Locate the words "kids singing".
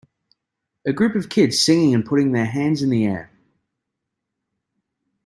1.29-1.93